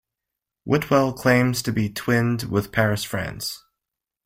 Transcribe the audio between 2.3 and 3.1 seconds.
with Paris,